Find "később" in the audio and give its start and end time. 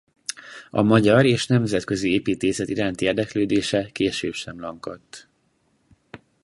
3.91-4.33